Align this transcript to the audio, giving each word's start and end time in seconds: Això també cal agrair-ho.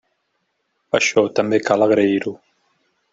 Això 0.99 1.23
també 1.41 1.59
cal 1.67 1.87
agrair-ho. 1.89 2.35